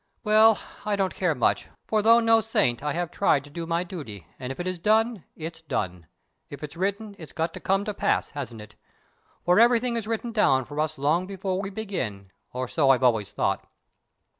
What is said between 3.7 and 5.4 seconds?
duty, and if it is done,